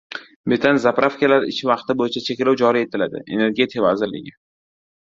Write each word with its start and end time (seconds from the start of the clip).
Metan 0.53 0.79
«zapravka»lar 0.85 1.45
ish 1.51 1.61
vaqti 1.73 1.97
bo‘yicha 2.01 2.25
cheklov 2.29 2.59
joriy 2.65 2.89
etiladi– 2.89 3.25
Energetika 3.39 3.89
vazirligi 3.89 4.37